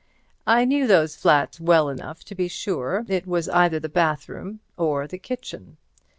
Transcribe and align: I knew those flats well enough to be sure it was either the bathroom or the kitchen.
I 0.47 0.65
knew 0.65 0.87
those 0.87 1.15
flats 1.15 1.59
well 1.59 1.87
enough 1.87 2.23
to 2.23 2.33
be 2.33 2.47
sure 2.47 3.05
it 3.07 3.27
was 3.27 3.47
either 3.49 3.79
the 3.79 3.87
bathroom 3.87 4.59
or 4.75 5.05
the 5.05 5.19
kitchen. 5.19 5.77